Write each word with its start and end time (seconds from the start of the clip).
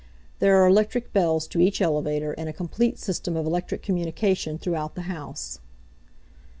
There 0.39 0.55
are 0.57 0.67
electric 0.67 1.13
bells 1.13 1.45
to 1.49 1.59
each 1.59 1.79
elevator, 1.79 2.31
and 2.31 2.49
a 2.49 2.53
complete 2.53 2.97
system 2.97 3.37
of 3.37 3.45
electric 3.45 3.83
communication 3.83 4.57
throughout 4.57 4.95
the 4.95 5.01
house. 5.03 5.59